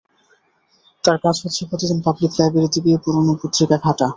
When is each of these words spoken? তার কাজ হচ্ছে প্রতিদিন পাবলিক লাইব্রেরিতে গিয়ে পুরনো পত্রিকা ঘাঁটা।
তার 1.03 1.17
কাজ 1.23 1.35
হচ্ছে 1.43 1.61
প্রতিদিন 1.69 1.99
পাবলিক 2.05 2.31
লাইব্রেরিতে 2.39 2.79
গিয়ে 2.85 2.97
পুরনো 3.03 3.33
পত্রিকা 3.41 3.75
ঘাঁটা। 3.83 4.07